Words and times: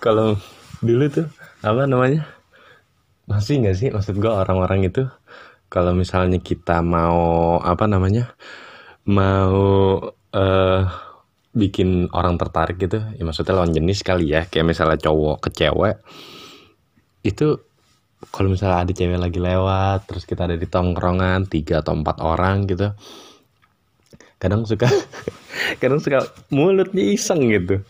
Kalau 0.00 0.40
dulu 0.80 1.04
tuh 1.12 1.28
apa 1.60 1.84
namanya? 1.84 2.24
Masih 3.28 3.60
nggak 3.60 3.76
sih 3.76 3.88
maksud 3.92 4.16
gua 4.16 4.40
orang-orang 4.42 4.88
itu 4.88 5.04
kalau 5.68 5.92
misalnya 5.92 6.40
kita 6.40 6.80
mau 6.80 7.60
apa 7.60 7.84
namanya? 7.84 8.32
mau 9.08 9.96
eh 10.36 10.82
bikin 11.50 12.12
orang 12.14 12.38
tertarik 12.38 12.78
gitu, 12.78 13.00
ya 13.00 13.22
maksudnya 13.26 13.58
lawan 13.58 13.74
jenis 13.74 14.06
kali 14.06 14.30
ya, 14.30 14.46
kayak 14.46 14.70
misalnya 14.70 15.02
cowok 15.02 15.48
ke 15.48 15.48
cewek 15.50 15.98
itu 17.26 17.58
kalau 18.30 18.52
misalnya 18.52 18.86
ada 18.86 18.92
cewek 18.94 19.18
lagi 19.18 19.40
lewat, 19.42 20.06
terus 20.06 20.28
kita 20.28 20.46
ada 20.46 20.54
di 20.54 20.68
tongkrongan 20.68 21.48
tiga 21.50 21.82
atau 21.82 21.96
empat 21.96 22.22
orang 22.22 22.70
gitu, 22.70 22.94
kadang 24.40 24.64
suka 24.64 24.86
kadang 25.82 26.00
suka 26.00 26.24
mulutnya 26.48 27.04
iseng 27.12 27.52
gitu 27.52 27.84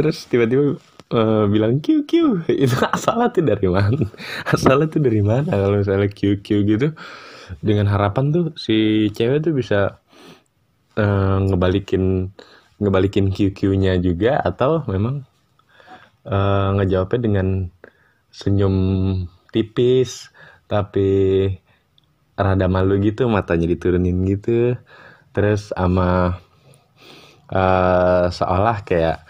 terus 0.00 0.24
tiba-tiba 0.24 0.80
eh, 1.10 1.44
bilang 1.50 1.82
kiu 1.82 2.06
kiu. 2.06 2.42
Itu 2.64 2.76
asalnya 2.86 3.28
tuh 3.34 3.44
dari 3.44 3.68
mana? 3.68 4.06
Asalnya 4.46 4.86
tuh 4.90 5.02
dari 5.02 5.20
mana 5.22 5.50
kalau 5.50 5.76
misalnya 5.82 6.08
kiu 6.10 6.38
kiu 6.40 6.62
gitu? 6.66 6.94
Dengan 7.58 7.90
harapan 7.90 8.30
tuh 8.30 8.44
si 8.54 9.08
cewek 9.12 9.42
tuh 9.44 9.52
bisa 9.54 10.00
eh, 10.98 11.36
ngebalikin 11.46 12.30
ngebalikin 12.80 13.26
kiu 13.34 13.72
nya 13.76 13.98
juga 14.00 14.40
atau 14.40 14.86
memang 14.88 15.26
eh, 16.26 16.68
ngejawabnya 16.78 17.20
dengan 17.20 17.48
senyum 18.30 18.76
tipis 19.50 20.30
tapi 20.70 21.10
rada 22.38 22.66
malu 22.70 22.96
gitu 23.02 23.26
matanya 23.26 23.66
diturunin 23.68 24.16
gitu. 24.26 24.78
Terus 25.34 25.74
sama 25.74 26.38
eh 27.50 28.26
seolah 28.30 28.86
kayak 28.86 29.26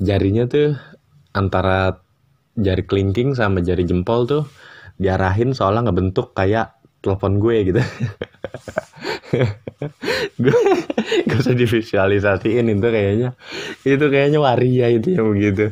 jarinya 0.00 0.48
tuh 0.48 0.72
antara 1.36 2.00
jari 2.58 2.82
kelingking 2.82 3.38
sama 3.38 3.62
jari 3.62 3.86
jempol 3.86 4.26
tuh 4.26 4.42
diarahin 4.98 5.54
seolah 5.54 5.86
ngebentuk 5.86 6.34
kayak 6.34 6.74
telepon 6.98 7.38
gue 7.38 7.56
gitu. 7.70 7.80
Gue 10.42 10.58
gak 11.30 11.38
usah 11.38 11.54
divisualisasiin 11.54 12.66
itu 12.66 12.88
kayaknya. 12.90 13.38
Itu 13.86 14.10
kayaknya 14.10 14.42
waria 14.42 14.90
itu 14.90 15.14
yang 15.14 15.30
begitu. 15.30 15.70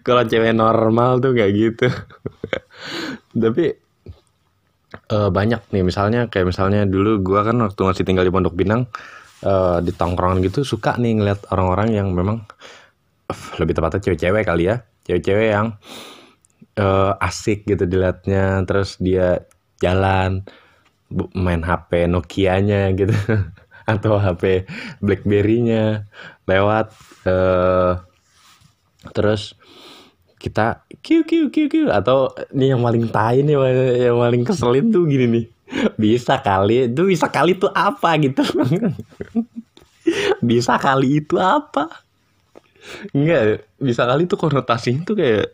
Kalau 0.00 0.24
cewek 0.24 0.56
normal 0.56 1.20
tuh 1.20 1.36
kayak 1.36 1.52
gitu. 1.52 1.86
Tapi 3.42 3.64
eh, 4.88 5.28
banyak 5.28 5.62
nih. 5.68 5.82
Misalnya 5.84 6.32
kayak 6.32 6.48
misalnya 6.48 6.88
dulu 6.88 7.20
gua 7.20 7.44
kan 7.44 7.60
waktu 7.60 7.80
masih 7.84 8.04
tinggal 8.08 8.24
di 8.24 8.32
Pondok 8.32 8.56
Pinang 8.56 8.88
eh, 9.44 9.78
di 9.84 9.92
tongkrongan 9.92 10.40
gitu 10.44 10.64
suka 10.64 10.96
nih 10.96 11.20
ngeliat 11.20 11.44
orang-orang 11.52 11.88
yang 11.92 12.08
memang 12.16 12.48
lebih 13.60 13.76
tepatnya 13.76 14.00
cewek-cewek 14.00 14.44
kali 14.48 14.72
ya. 14.72 14.84
Cewek-cewek 15.04 15.48
yang 15.52 15.76
eh, 16.78 17.12
asik 17.20 17.68
gitu 17.68 17.84
dilihatnya 17.84 18.64
terus 18.64 18.96
dia 19.02 19.44
jalan 19.82 20.46
main 21.34 21.64
HP 21.64 22.08
Nokia-nya 22.08 22.92
gitu 22.94 23.14
atau 23.92 24.20
HP 24.20 24.68
BlackBerry-nya 25.00 26.04
lewat 26.44 26.92
eh 27.24 27.92
terus 29.16 29.56
kita 30.38 30.86
kiu 31.02 31.24
kiu 31.26 31.50
kiu 31.50 31.66
kiu 31.66 31.88
atau 31.90 32.30
ini 32.54 32.70
yang 32.70 32.84
paling 32.84 33.10
tai 33.10 33.42
nih 33.42 33.56
yang 34.08 34.18
paling 34.20 34.42
keselin 34.46 34.92
tuh 34.94 35.08
gini 35.08 35.26
nih. 35.26 35.44
Bisa 36.00 36.40
kali 36.40 36.88
itu 36.88 37.02
bisa 37.12 37.26
kali 37.28 37.58
itu 37.58 37.66
apa? 37.68 38.10
gitu. 38.22 38.40
Bisa 40.40 40.78
kali 40.80 41.20
itu 41.20 41.36
apa 41.36 42.07
enggak 43.12 43.68
bisa 43.78 44.06
kali 44.06 44.24
itu 44.26 44.36
konotasinya 44.38 45.02
tuh 45.04 45.16
kayak 45.18 45.46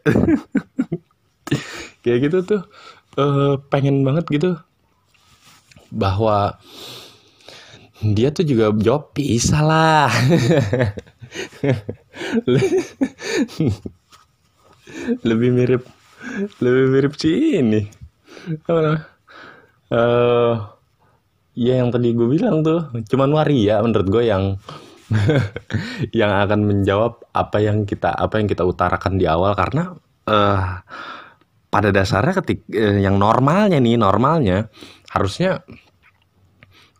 kayak 2.03 2.19
gitu 2.29 2.39
tuh 2.45 2.63
eh, 3.19 3.55
pengen 3.69 4.05
banget 4.05 4.25
gitu 4.31 4.51
bahwa 5.95 6.59
dia 8.03 8.35
tuh 8.35 8.45
juga 8.45 8.75
jawab 8.75 9.15
bisa 9.17 9.63
lah. 9.63 10.11
Lebih 15.29 15.51
mirip 15.55 15.83
lebih 16.61 16.85
mirip 16.89 17.13
si 17.21 17.61
ini. 17.61 17.85
Eh 19.93 20.55
ya 21.55 21.75
yang 21.79 21.95
tadi 21.95 22.11
gue 22.11 22.27
bilang 22.27 22.67
tuh 22.67 22.91
cuman 23.07 23.31
waria 23.31 23.79
menurut 23.79 24.09
gue 24.11 24.27
yang 24.27 24.59
yang 26.19 26.33
akan 26.33 26.61
menjawab 26.65 27.29
apa 27.37 27.59
yang 27.61 27.85
kita 27.85 28.13
apa 28.13 28.41
yang 28.41 28.49
kita 28.49 28.65
utarakan 28.65 29.21
di 29.21 29.29
awal 29.29 29.53
karena 29.53 29.93
eh 30.25 30.61
pada 31.69 31.89
dasarnya 31.91 32.41
ketik 32.41 32.65
eh, 32.73 33.03
yang 33.03 33.19
normalnya 33.19 33.83
nih 33.83 33.99
normalnya 33.99 34.71
harusnya 35.13 35.61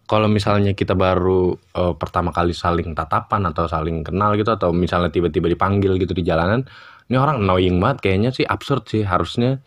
kalau 0.05 0.29
misalnya 0.29 0.77
kita 0.77 0.93
baru 0.93 1.57
eh, 1.57 1.95
pertama 1.97 2.29
kali 2.35 2.53
saling 2.53 2.93
tatapan 2.93 3.49
atau 3.49 3.65
saling 3.65 4.05
kenal 4.05 4.37
gitu 4.37 4.53
atau 4.53 4.75
misalnya 4.75 5.09
tiba-tiba 5.09 5.49
dipanggil 5.49 5.97
gitu 5.97 6.13
di 6.13 6.27
jalanan 6.27 6.69
ini 7.09 7.17
orang 7.21 7.45
annoying 7.45 7.77
banget. 7.81 7.99
Kayaknya 8.05 8.31
sih 8.33 8.47
absurd 8.49 8.85
sih. 8.89 9.03
Harusnya 9.05 9.61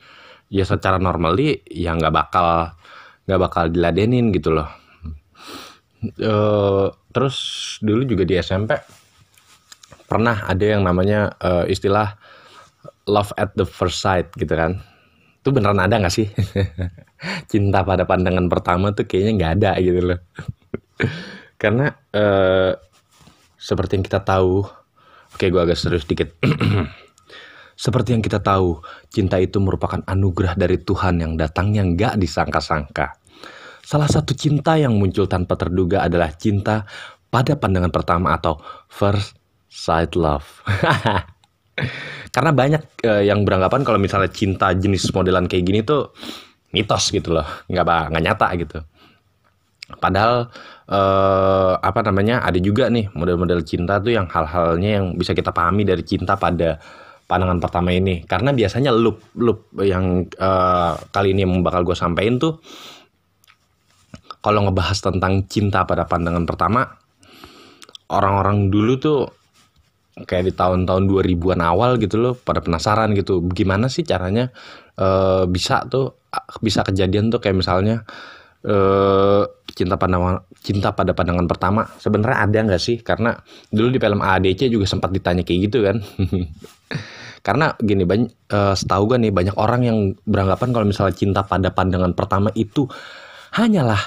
ya 0.49 0.63
secara 0.65 0.97
normally 0.97 1.61
ya 1.69 1.93
nggak 1.93 2.13
bakal 2.13 2.73
nggak 3.27 3.41
bakal 3.41 3.63
diladenin 3.69 4.33
gitu 4.33 4.53
loh. 4.55 4.69
Eh, 6.01 6.87
terus 7.17 7.37
dulu 7.81 8.05
juga 8.05 8.29
di 8.29 8.37
SMP 8.37 8.77
pernah 10.05 10.45
ada 10.45 10.61
yang 10.61 10.85
namanya 10.85 11.33
eh, 11.41 11.73
istilah 11.73 12.13
love 13.09 13.33
at 13.41 13.57
the 13.57 13.65
first 13.65 14.05
sight 14.05 14.29
gitu 14.37 14.53
kan. 14.53 14.77
Itu 15.41 15.49
beneran 15.49 15.81
ada 15.81 15.97
nggak 15.97 16.13
sih? 16.13 16.29
Cinta 17.51 17.81
pada 17.81 18.05
pandangan 18.05 18.45
pertama 18.45 18.93
tuh 18.93 19.09
kayaknya 19.09 19.33
nggak 19.33 19.53
ada 19.57 19.71
gitu 19.81 20.13
loh. 20.13 20.19
Karena 21.61 21.89
eh, 22.13 22.77
seperti 23.57 23.97
yang 23.97 24.05
kita 24.05 24.21
tahu 24.21 24.61
oke 25.33 25.45
gue 25.49 25.61
agak 25.65 25.81
serius 25.81 26.05
dikit. 26.05 26.37
Seperti 27.77 28.13
yang 28.13 28.25
kita 28.25 28.41
tahu 28.41 28.81
cinta 29.09 29.37
itu 29.37 29.61
merupakan 29.61 30.01
anugerah 30.05 30.57
dari 30.57 30.81
Tuhan 30.81 31.21
yang 31.21 31.37
datangnya 31.37 31.85
nggak 31.85 32.17
disangka-sangka 32.17 33.16
salah 33.87 34.11
satu 34.11 34.35
cinta 34.35 34.75
yang 34.75 34.99
muncul 34.99 35.31
tanpa 35.31 35.55
terduga 35.55 36.03
adalah 36.03 36.35
cinta 36.35 36.83
pada 37.31 37.55
pandangan 37.55 37.87
pertama 37.87 38.35
atau 38.35 38.59
first 38.91 39.39
sight 39.71 40.19
love. 40.19 40.43
Karena 42.35 42.51
banyak 42.51 42.83
eh, 43.07 43.31
yang 43.31 43.47
beranggapan 43.47 43.87
kalau 43.87 43.95
misalnya 43.95 44.27
cinta 44.27 44.75
jenis 44.75 45.07
modelan 45.15 45.47
kayak 45.47 45.63
gini 45.63 45.79
tuh 45.87 46.11
mitos 46.75 47.15
gitu 47.15 47.31
loh. 47.31 47.47
Nggak 47.71 48.11
nggak 48.11 48.23
nyata 48.27 48.47
gitu. 48.59 48.77
Padahal 50.03 50.51
eh, 50.91 51.73
apa 51.79 51.99
namanya 52.03 52.43
ada 52.43 52.59
juga 52.59 52.91
nih 52.91 53.07
model-model 53.15 53.63
cinta 53.63 54.03
tuh 54.03 54.11
yang 54.11 54.27
hal-halnya 54.27 54.99
yang 54.99 55.05
bisa 55.15 55.31
kita 55.31 55.55
pahami 55.55 55.87
dari 55.87 56.03
cinta 56.03 56.35
pada 56.35 56.75
pandangan 57.23 57.63
pertama 57.63 57.95
ini. 57.95 58.27
Karena 58.27 58.51
biasanya 58.51 58.91
loop 58.91 59.31
loop 59.39 59.79
yang 59.79 60.27
eh, 60.27 60.91
kali 61.15 61.31
ini 61.31 61.47
yang 61.47 61.63
bakal 61.63 61.87
gue 61.87 61.95
sampein 61.95 62.35
tuh 62.35 62.59
kalau 64.47 64.63
ngebahas 64.63 64.95
tentang 65.03 65.43
cinta 65.51 65.83
pada 65.83 66.07
pandangan 66.07 66.47
pertama 66.47 66.87
orang-orang 68.07 68.71
dulu 68.71 68.95
tuh 68.95 69.19
kayak 70.23 70.47
di 70.47 70.53
tahun-tahun 70.55 71.03
2000-an 71.03 71.59
awal 71.59 71.99
gitu 71.99 72.15
loh 72.15 72.33
pada 72.39 72.63
penasaran 72.63 73.11
gitu 73.11 73.43
gimana 73.51 73.91
sih 73.91 74.07
caranya 74.07 74.55
eh, 74.95 75.43
bisa 75.51 75.83
tuh 75.91 76.15
bisa 76.63 76.87
kejadian 76.87 77.27
tuh 77.27 77.43
kayak 77.43 77.59
misalnya 77.59 78.07
eh 78.63 79.43
cinta 79.75 79.99
pandangan 79.99 80.47
cinta 80.65 80.89
pada 80.91 81.13
pandangan 81.13 81.45
pertama. 81.45 81.85
Sebenarnya 82.01 82.37
ada 82.41 82.57
nggak 82.67 82.81
sih? 82.81 82.97
Karena 83.05 83.37
dulu 83.69 83.93
di 83.93 83.99
film 84.01 84.19
AADC 84.19 84.73
juga 84.73 84.89
sempat 84.89 85.13
ditanya 85.13 85.45
kayak 85.45 85.59
gitu 85.69 85.85
kan. 85.85 86.01
Karena 87.45 87.71
gini 87.79 88.03
banyak 88.03 88.49
setahu 88.75 89.13
gue 89.13 89.29
nih 89.29 89.31
banyak 89.31 89.55
orang 89.55 89.81
yang 89.85 89.97
beranggapan 90.25 90.73
kalau 90.73 90.85
misalnya 90.89 91.15
cinta 91.15 91.41
pada 91.45 91.71
pandangan 91.71 92.11
pertama 92.17 92.49
itu 92.57 92.89
hanyalah 93.55 94.01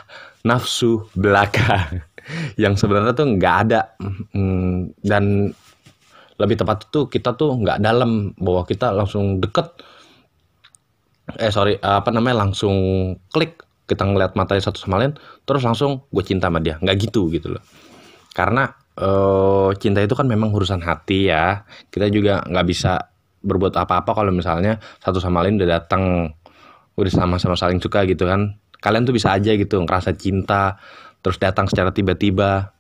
nafsu 0.47 1.05
belaka 1.13 2.01
yang 2.63 2.77
sebenarnya 2.77 3.13
tuh 3.13 3.27
nggak 3.37 3.57
ada. 3.69 3.81
Hmm, 4.33 4.93
dan 5.05 5.53
lebih 6.41 6.57
tepat 6.57 6.89
itu 6.89 7.09
kita 7.13 7.37
tuh 7.37 7.53
nggak 7.61 7.85
dalam 7.85 8.33
bahwa 8.41 8.65
kita 8.65 8.93
langsung 8.93 9.41
deket. 9.43 9.69
Eh 11.39 11.53
sorry 11.53 11.79
apa 11.79 12.11
namanya 12.11 12.43
langsung 12.49 12.75
klik 13.31 13.63
kita 13.87 14.07
ngeliat 14.07 14.39
matanya 14.39 14.71
satu 14.71 14.79
sama 14.79 15.03
lain 15.03 15.19
terus 15.43 15.67
langsung 15.67 16.07
gue 16.09 16.25
cinta 16.25 16.49
sama 16.49 16.63
dia. 16.63 16.81
Nggak 16.81 16.97
gitu 17.11 17.29
gitu 17.31 17.53
loh. 17.55 17.65
Karena 18.33 18.71
eh, 18.97 19.71
cinta 19.77 20.01
itu 20.01 20.15
kan 20.17 20.27
memang 20.27 20.51
urusan 20.55 20.81
hati 20.81 21.29
ya. 21.31 21.67
Kita 21.93 22.09
juga 22.09 22.41
nggak 22.47 22.67
bisa 22.67 23.11
berbuat 23.41 23.77
apa-apa 23.77 24.13
kalau 24.13 24.33
misalnya 24.33 24.77
satu 25.01 25.17
sama 25.17 25.41
lain 25.45 25.57
udah 25.57 25.81
datang 25.81 26.29
udah 27.01 27.13
sama-sama 27.13 27.57
saling 27.57 27.81
suka 27.81 28.05
gitu 28.05 28.29
kan 28.29 28.61
kalian 28.81 29.05
tuh 29.05 29.15
bisa 29.15 29.33
aja 29.33 29.53
gitu 29.55 29.81
ngerasa 29.85 30.17
cinta 30.17 30.81
terus 31.21 31.37
datang 31.37 31.69
secara 31.69 31.93
tiba-tiba. 31.93 32.73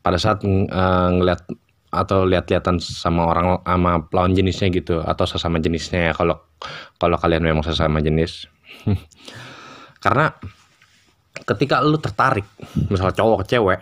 Pada 0.00 0.16
saat 0.16 0.40
eh, 0.44 1.08
ngeliat 1.12 1.44
atau 1.90 2.22
lihat-lihatan 2.22 2.78
sama 2.78 3.26
orang 3.26 3.60
sama 3.66 4.06
lawan 4.14 4.32
jenisnya 4.32 4.70
gitu 4.70 5.02
atau 5.02 5.26
sesama 5.26 5.58
jenisnya 5.58 6.10
ya 6.10 6.12
kalau 6.14 6.38
kalau 6.96 7.18
kalian 7.18 7.44
memang 7.44 7.66
sesama 7.66 8.00
jenis. 8.00 8.48
Karena 10.04 10.32
ketika 11.44 11.82
lu 11.82 11.98
tertarik 12.00 12.46
misalnya 12.88 13.16
cowok 13.16 13.44
ke 13.44 13.46
cewek 13.56 13.80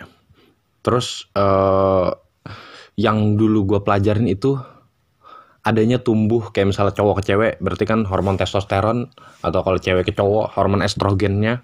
terus 0.83 1.29
eh, 1.37 2.11
yang 2.99 3.39
dulu 3.39 3.77
gue 3.77 3.81
pelajarin 3.87 4.27
itu 4.27 4.59
adanya 5.69 6.01
tumbuh 6.01 6.49
kayak 6.49 6.73
misalnya 6.73 6.97
cowok 6.97 7.21
ke 7.21 7.23
cewek 7.29 7.53
berarti 7.61 7.85
kan 7.85 8.09
hormon 8.09 8.41
testosteron 8.41 9.13
atau 9.45 9.61
kalau 9.61 9.77
cewek 9.77 10.09
ke 10.09 10.13
cowok 10.17 10.57
hormon 10.57 10.81
estrogennya 10.81 11.61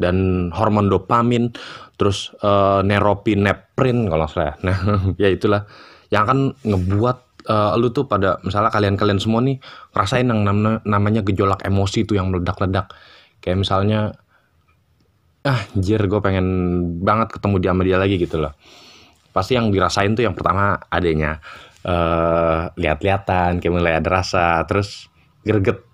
dan 0.00 0.48
hormon 0.52 0.88
dopamin 0.88 1.52
terus 1.96 2.32
eh, 2.40 2.80
neuropineprin 2.84 4.08
kalau 4.08 4.24
nggak 4.24 4.32
salah 4.32 4.46
ya. 4.52 4.54
nah 4.64 4.76
ya 5.22 5.28
itulah. 5.32 5.64
Yang 6.12 6.22
akan 6.28 6.38
ngebuat 6.64 7.18
eh, 7.48 7.72
lu 7.80 7.88
tuh 7.92 8.04
pada 8.08 8.40
misalnya 8.44 8.72
kalian-kalian 8.72 9.20
semua 9.20 9.40
nih 9.44 9.60
ngerasain 9.92 10.28
yang 10.28 10.40
nam- 10.44 10.84
namanya 10.84 11.20
gejolak 11.24 11.64
emosi 11.64 12.04
tuh 12.04 12.20
yang 12.20 12.28
meledak-ledak. 12.32 12.92
Kayak 13.40 13.64
misalnya 13.64 14.00
ah 15.46 15.62
jir 15.78 16.02
gue 16.10 16.20
pengen 16.20 16.46
banget 17.06 17.38
ketemu 17.38 17.54
dia 17.62 17.70
sama 17.72 17.82
dia 17.84 17.98
lagi 18.00 18.16
gitu 18.20 18.36
loh. 18.40 18.52
Pasti 19.32 19.56
yang 19.56 19.68
dirasain 19.68 20.16
tuh 20.16 20.24
yang 20.24 20.36
pertama 20.36 20.80
adanya 20.88 21.40
eh 21.86 22.62
lihat-lihatan 22.74 23.62
kayak 23.62 23.72
mulai 23.72 23.94
ada 24.02 24.20
rasa 24.22 24.58
terus 24.66 25.06
greget 25.46 25.86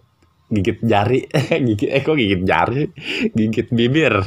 gigit 0.52 0.78
jari. 0.84 1.28
Gigit 1.68 1.90
eh 1.92 2.00
kok 2.04 2.16
gigit 2.16 2.42
jari? 2.44 2.84
Gigit 3.32 3.68
bibir. 3.72 4.20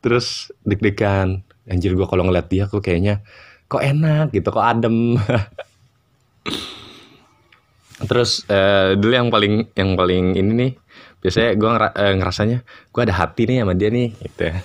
Terus 0.00 0.48
deg-degan. 0.64 1.44
Anjir 1.68 1.92
gue 1.96 2.08
kalau 2.08 2.24
ngeliat 2.28 2.48
dia 2.48 2.64
kok 2.68 2.80
kayaknya 2.80 3.20
kok 3.68 3.84
enak 3.84 4.32
gitu 4.32 4.48
kok 4.48 4.64
adem. 4.64 5.16
Terus 8.08 8.48
eh, 8.48 8.96
dulu 8.96 9.12
yang 9.12 9.28
paling 9.28 9.76
yang 9.76 9.92
paling 9.92 10.36
ini 10.40 10.52
nih 10.56 10.72
biasanya 11.20 11.52
gue 11.52 11.70
ngerasanya 12.16 12.58
gue 12.64 13.02
ada 13.04 13.14
hati 13.14 13.44
nih 13.44 13.56
sama 13.60 13.76
dia 13.76 13.92
nih 13.92 14.08
gitu 14.24 14.42
ya 14.48 14.56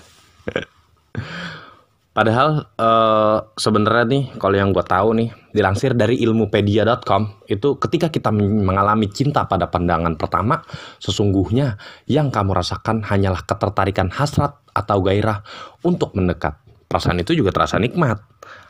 Padahal 2.16 2.64
eh, 2.80 3.38
sebenarnya 3.60 4.06
nih 4.08 4.24
kalau 4.40 4.56
yang 4.56 4.72
gue 4.72 4.86
tahu 4.88 5.20
nih 5.20 5.36
dilansir 5.52 5.92
dari 6.00 6.16
ilmupedia.com 6.24 7.44
itu 7.52 7.76
ketika 7.76 8.08
kita 8.08 8.32
mengalami 8.32 9.12
cinta 9.12 9.44
pada 9.44 9.68
pandangan 9.68 10.16
pertama 10.16 10.64
sesungguhnya 11.04 11.76
yang 12.08 12.32
kamu 12.32 12.56
rasakan 12.56 13.04
hanyalah 13.04 13.44
ketertarikan 13.44 14.08
hasrat 14.16 14.56
atau 14.72 15.04
gairah 15.04 15.44
untuk 15.84 16.16
mendekat. 16.16 16.56
Perasaan 16.88 17.20
itu 17.20 17.36
juga 17.36 17.52
terasa 17.52 17.76
nikmat. 17.84 18.24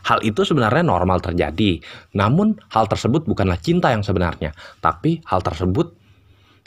Hal 0.09 0.25
itu 0.25 0.41
sebenarnya 0.41 0.81
normal 0.81 1.21
terjadi. 1.21 1.77
Namun 2.17 2.57
hal 2.73 2.89
tersebut 2.89 3.29
bukanlah 3.29 3.61
cinta 3.61 3.93
yang 3.93 4.01
sebenarnya, 4.01 4.57
tapi 4.81 5.21
hal 5.29 5.45
tersebut 5.45 5.93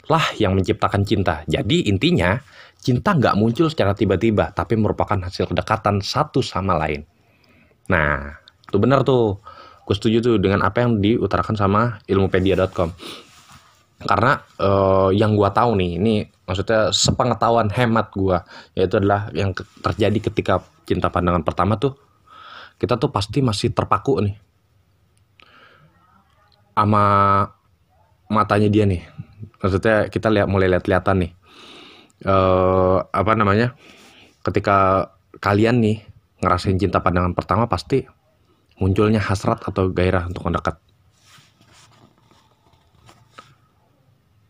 lah 0.07 0.23
yang 0.39 0.55
menciptakan 0.55 1.03
cinta. 1.03 1.43
Jadi 1.43 1.91
intinya 1.91 2.39
cinta 2.79 3.11
nggak 3.11 3.35
muncul 3.35 3.67
secara 3.67 3.91
tiba-tiba, 3.91 4.55
tapi 4.55 4.79
merupakan 4.79 5.19
hasil 5.19 5.51
kedekatan 5.51 5.99
satu 5.99 6.39
sama 6.39 6.79
lain. 6.79 7.03
Nah, 7.91 8.39
itu 8.65 8.77
benar 8.79 9.03
tuh. 9.03 9.43
Gue 9.83 9.97
setuju 9.97 10.21
tuh 10.21 10.35
dengan 10.37 10.61
apa 10.61 10.85
yang 10.85 11.01
diutarakan 11.01 11.57
sama 11.57 11.97
ilmupedia.com. 12.05 12.93
Karena 13.99 14.39
eh, 14.39 15.09
yang 15.17 15.35
gue 15.35 15.49
tahu 15.51 15.75
nih, 15.75 15.91
ini 15.99 16.13
maksudnya 16.47 16.93
sepengetahuan 16.93 17.67
hemat 17.73 18.13
gue, 18.15 18.37
yaitu 18.79 19.01
adalah 19.01 19.27
yang 19.35 19.51
terjadi 19.83 20.31
ketika 20.31 20.63
cinta 20.87 21.11
pandangan 21.11 21.43
pertama 21.43 21.75
tuh, 21.75 21.97
kita 22.79 22.95
tuh 22.95 23.11
pasti 23.11 23.43
masih 23.43 23.75
terpaku 23.75 24.23
nih 24.23 24.37
sama 26.77 27.03
matanya 28.31 28.71
dia 28.71 28.87
nih. 28.87 29.03
Maksudnya 29.59 30.07
kita 30.07 30.31
lihat 30.31 30.47
mulai 30.47 30.71
lihat-lihatan 30.71 31.27
nih 31.27 31.31
eh 32.23 32.97
apa 33.03 33.31
namanya? 33.35 33.75
Ketika 34.43 35.11
kalian 35.39 35.83
nih 35.83 35.97
ngerasain 36.39 36.79
cinta 36.79 37.03
pandangan 37.03 37.35
pertama 37.35 37.67
pasti 37.67 38.03
munculnya 38.79 39.19
hasrat 39.19 39.59
atau 39.63 39.91
gairah 39.91 40.27
untuk 40.31 40.47
mendekat. 40.47 40.79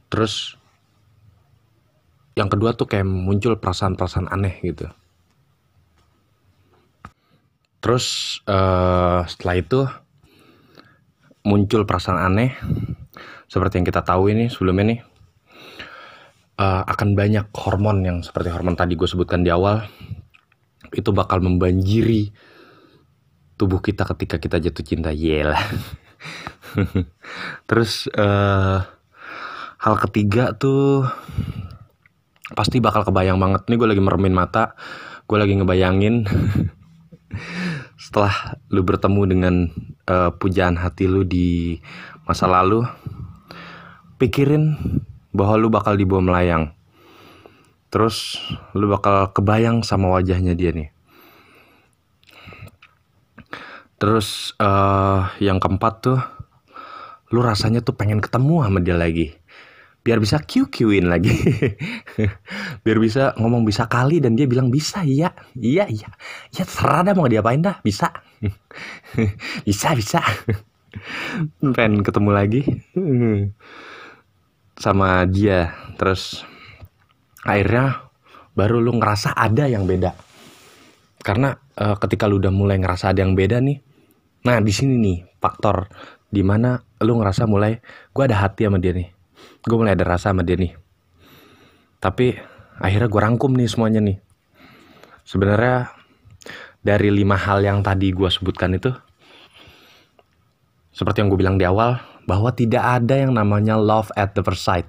Terus 0.09 0.57
yang 2.37 2.49
kedua 2.49 2.77
tuh 2.77 2.87
kayak 2.87 3.05
muncul 3.05 3.57
perasaan-perasaan 3.57 4.29
aneh 4.29 4.55
gitu. 4.61 4.85
Terus 7.81 8.37
eh 8.45 9.21
setelah 9.25 9.55
itu 9.57 9.79
muncul 11.45 11.89
perasaan 11.89 12.21
aneh. 12.21 12.53
Seperti 13.49 13.81
yang 13.81 13.87
kita 13.89 14.05
tahu 14.05 14.29
ini 14.29 14.45
sebelumnya 14.45 14.93
nih 14.93 14.99
eh, 16.59 16.83
akan 16.83 17.15
banyak 17.15 17.47
hormon 17.55 18.03
yang 18.03 18.17
seperti 18.19 18.51
hormon 18.51 18.75
tadi 18.75 18.99
gue 18.99 19.07
sebutkan 19.07 19.41
di 19.41 19.49
awal 19.49 19.87
itu 20.91 21.09
bakal 21.15 21.39
membanjiri 21.39 22.33
tubuh 23.59 23.83
kita 23.83 24.07
ketika 24.15 24.39
kita 24.39 24.57
jatuh 24.59 24.83
cinta. 24.83 25.11
Yelah. 25.11 25.59
Terus 27.69 28.07
eh 28.11 28.79
hal 29.79 29.95
ketiga 30.07 30.55
tuh 30.55 31.07
pasti 32.55 32.79
bakal 32.79 33.03
kebayang 33.07 33.37
banget. 33.37 33.67
Nih 33.67 33.77
gue 33.77 33.87
lagi 33.87 34.03
meremin 34.03 34.35
mata 34.35 34.75
gue 35.29 35.37
lagi 35.37 35.53
ngebayangin. 35.59 36.25
Setelah 38.03 38.57
lu 38.73 38.81
bertemu 38.81 39.21
dengan 39.29 39.55
eh, 40.07 40.31
pujaan 40.33 40.79
hati 40.79 41.05
lu 41.05 41.27
di 41.27 41.77
masa 42.25 42.49
lalu 42.49 42.87
pikirin 44.17 44.75
bahwa 45.33 45.55
lu 45.57 45.67
bakal 45.69 45.93
dibawa 45.95 46.21
melayang. 46.21 46.73
Terus 47.89 48.37
lu 48.77 48.85
bakal 48.89 49.33
kebayang 49.33 49.81
sama 49.81 50.13
wajahnya 50.13 50.53
dia 50.53 50.69
nih. 50.73 50.89
Terus 53.99 54.55
eh 54.61 55.21
yang 55.43 55.59
keempat 55.59 55.93
tuh 55.99 56.19
lu 57.29 57.45
rasanya 57.45 57.81
tuh 57.81 57.93
pengen 57.93 58.21
ketemu 58.21 58.65
sama 58.65 58.79
dia 58.81 58.95
lagi. 58.97 59.33
Biar 59.99 60.17
bisa 60.23 60.39
QQ-in 60.39 61.11
lagi. 61.11 61.29
Biar 62.87 62.97
bisa 63.03 63.35
ngomong 63.35 63.67
bisa 63.67 63.85
kali 63.91 64.23
dan 64.23 64.33
dia 64.39 64.47
bilang 64.47 64.71
bisa 64.71 65.03
iya 65.03 65.35
iya 65.59 65.85
iya. 65.91 66.09
Ya 66.55 66.63
terserah 66.63 67.03
dah 67.03 67.13
mau 67.13 67.27
diapain 67.27 67.59
dah 67.59 67.83
bisa. 67.83 68.09
Bisa 69.67 69.91
bisa. 69.99 70.23
Pengen 71.75 72.01
ketemu 72.01 72.29
lagi 72.31 72.61
sama 74.79 75.27
dia. 75.27 75.75
Terus 75.99 76.47
akhirnya 77.43 78.07
baru 78.55 78.79
lu 78.79 78.95
ngerasa 78.95 79.35
ada 79.35 79.67
yang 79.67 79.83
beda. 79.83 80.15
Karena 81.19 81.51
eh, 81.75 81.95
ketika 81.99 82.31
lu 82.31 82.39
udah 82.39 82.49
mulai 82.55 82.79
ngerasa 82.79 83.11
ada 83.11 83.21
yang 83.21 83.35
beda 83.35 83.59
nih 83.59 83.85
nah 84.39 84.55
di 84.63 84.71
sini 84.71 84.95
nih 84.95 85.17
faktor 85.43 85.91
di 86.31 86.39
mana 86.47 86.79
lu 87.03 87.19
ngerasa 87.19 87.43
mulai 87.43 87.83
gue 88.15 88.23
ada 88.23 88.39
hati 88.39 88.65
sama 88.65 88.79
dia 88.79 88.95
nih. 88.95 89.11
Gue 89.67 89.75
mulai 89.75 89.99
ada 89.99 90.05
rasa 90.07 90.31
sama 90.31 90.47
dia 90.47 90.55
nih. 90.55 90.73
Tapi 91.99 92.39
akhirnya 92.79 93.11
gue 93.11 93.21
rangkum 93.21 93.51
nih 93.59 93.67
semuanya 93.67 93.99
nih. 93.99 94.17
Sebenarnya 95.27 95.91
dari 96.79 97.11
lima 97.11 97.35
hal 97.35 97.59
yang 97.65 97.83
tadi 97.83 98.15
gue 98.15 98.29
sebutkan 98.31 98.71
itu 98.71 98.95
seperti 100.95 101.23
yang 101.23 101.27
gue 101.31 101.39
bilang 101.39 101.57
di 101.59 101.67
awal 101.67 101.99
bahwa 102.29 102.53
tidak 102.53 102.85
ada 102.85 103.17
yang 103.17 103.33
namanya 103.33 103.73
love 103.73 104.13
at 104.13 104.37
the 104.37 104.45
first 104.45 104.61
sight. 104.61 104.85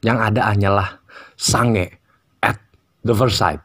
Yang 0.00 0.32
ada 0.32 0.40
hanyalah 0.48 0.88
sange 1.36 2.00
at 2.40 2.56
the 3.04 3.12
first 3.12 3.36
sight 3.36 3.60